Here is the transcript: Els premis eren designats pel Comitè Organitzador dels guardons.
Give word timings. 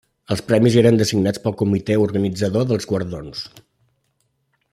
Els 0.35 0.39
premis 0.51 0.77
eren 0.81 0.97
designats 1.01 1.43
pel 1.43 1.55
Comitè 1.61 1.99
Organitzador 2.07 2.67
dels 2.73 2.91
guardons. 2.93 3.45